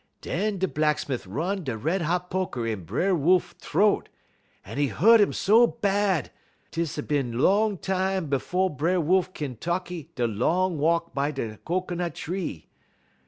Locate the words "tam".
7.77-8.25